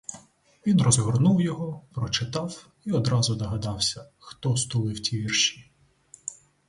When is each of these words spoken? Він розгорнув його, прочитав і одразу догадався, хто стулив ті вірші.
Він 0.67 0.81
розгорнув 0.81 1.41
його, 1.41 1.81
прочитав 1.91 2.67
і 2.85 2.91
одразу 2.91 3.35
догадався, 3.35 4.09
хто 4.19 4.57
стулив 4.57 4.99
ті 4.99 5.17
вірші. 5.17 5.71